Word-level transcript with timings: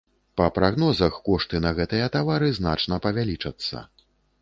Па 0.39 0.45
прагнозах, 0.55 1.19
кошты 1.27 1.61
на 1.67 1.75
гэтыя 1.81 2.09
тавары 2.17 2.53
значна 2.59 3.03
павялічацца. 3.09 3.89